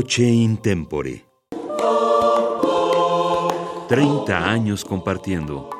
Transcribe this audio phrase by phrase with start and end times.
[0.00, 1.24] Voce in tempore.
[3.88, 5.70] 30 años compartiendo.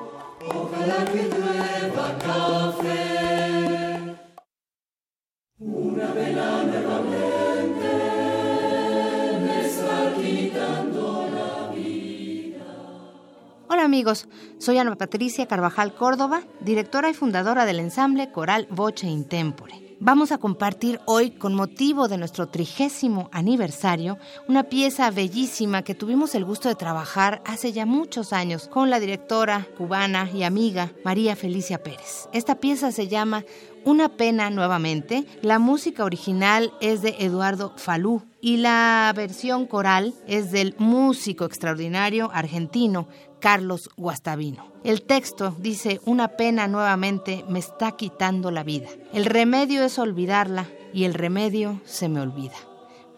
[13.69, 14.29] Hola amigos,
[14.59, 19.88] soy Ana Patricia Carvajal Córdoba, directora y fundadora del ensamble coral Voce in Tempore.
[20.01, 24.17] Vamos a compartir hoy, con motivo de nuestro trigésimo aniversario,
[24.47, 29.01] una pieza bellísima que tuvimos el gusto de trabajar hace ya muchos años con la
[29.01, 32.29] directora cubana y amiga María Felicia Pérez.
[32.33, 33.45] Esta pieza se llama
[33.89, 35.25] Una pena nuevamente.
[35.41, 42.29] La música original es de Eduardo Falú y la versión coral es del músico extraordinario
[42.31, 43.09] argentino
[43.41, 44.75] Carlos Guastavino.
[44.85, 48.91] El texto dice, una pena nuevamente me está quitando la vida.
[49.15, 52.57] El remedio es olvidarla y el remedio se me olvida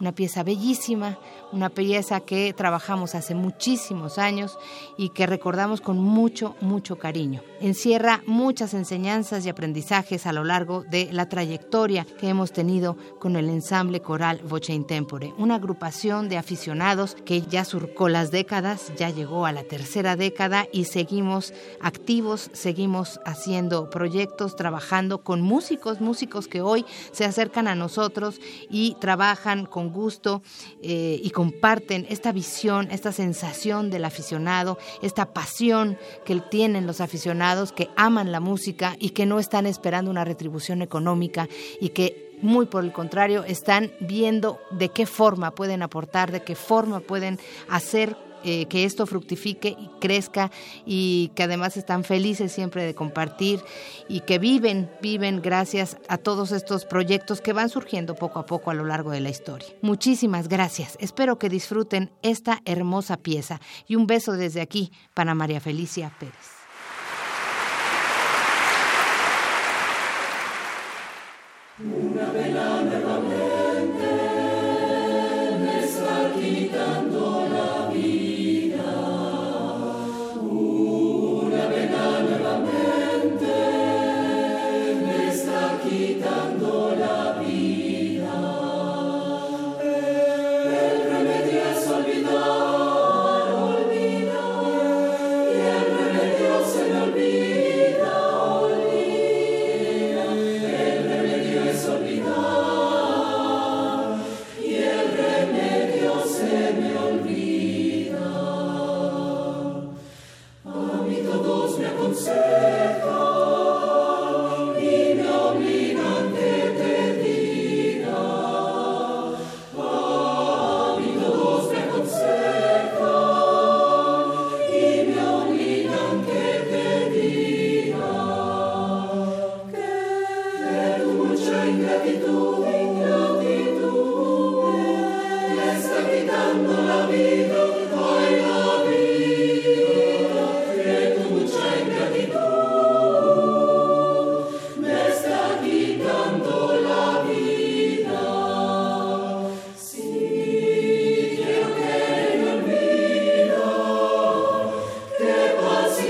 [0.01, 1.19] una pieza bellísima,
[1.53, 4.59] una pieza que trabajamos hace muchísimos años
[4.97, 7.43] y que recordamos con mucho, mucho cariño.
[7.61, 13.37] Encierra muchas enseñanzas y aprendizajes a lo largo de la trayectoria que hemos tenido con
[13.37, 19.11] el ensamble coral Voce Intempore, una agrupación de aficionados que ya surcó las décadas, ya
[19.11, 26.49] llegó a la tercera década y seguimos activos, seguimos haciendo proyectos, trabajando con músicos, músicos
[26.49, 30.43] que hoy se acercan a nosotros y trabajan con gusto
[30.83, 35.97] eh, y comparten esta visión, esta sensación del aficionado, esta pasión
[36.27, 40.83] que tienen los aficionados que aman la música y que no están esperando una retribución
[40.83, 41.49] económica
[41.81, 46.55] y que muy por el contrario, están viendo de qué forma pueden aportar, de qué
[46.55, 47.39] forma pueden
[47.71, 50.51] hacer eh, que esto fructifique y crezca
[50.85, 53.61] y que además están felices siempre de compartir
[54.09, 58.71] y que viven, viven gracias a todos estos proyectos que van surgiendo poco a poco
[58.71, 59.69] a lo largo de la historia.
[59.83, 60.97] Muchísimas gracias.
[61.01, 66.61] Espero que disfruten esta hermosa pieza y un beso desde aquí para María Felicia Pérez.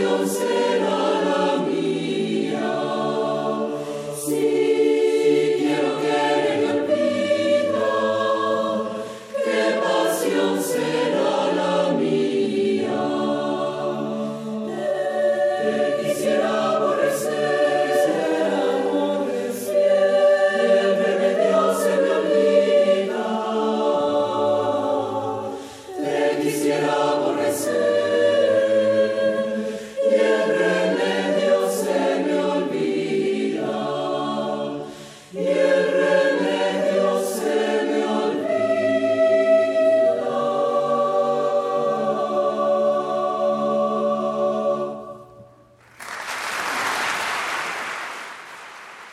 [0.01, 0.70] Deus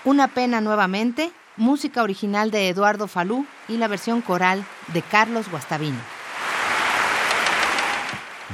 [0.08, 4.64] Una pena nuevamente, música original de Eduardo Falú y la versión coral
[4.94, 5.98] de Carlos Guastavino.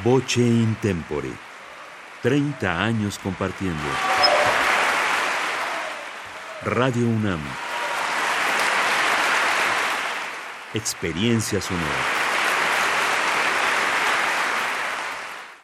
[0.03, 1.29] Voce in tempore.
[2.23, 3.83] 30 años compartiendo.
[6.63, 7.41] Radio UNAM.
[10.73, 12.22] Experiencia sonora.